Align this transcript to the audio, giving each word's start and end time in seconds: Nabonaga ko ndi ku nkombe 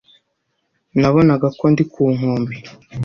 Nabonaga 0.99 1.47
ko 1.59 1.65
ndi 1.71 1.83
ku 1.91 2.03
nkombe 2.15 2.55